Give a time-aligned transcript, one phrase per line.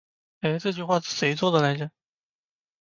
[0.39, 1.91] 欸，这句话是谁说的来着。